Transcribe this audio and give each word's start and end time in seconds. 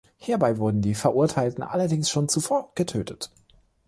Hierbei 0.17 0.57
wurden 0.57 0.81
die 0.81 0.95
Verurteilten 0.95 1.63
allerdings 1.63 2.09
schon 2.09 2.27
zuvor 2.27 2.71
getötet. 2.73 3.29